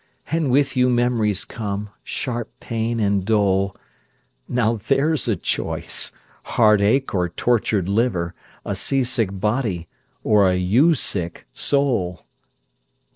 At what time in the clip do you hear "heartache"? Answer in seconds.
6.41-7.13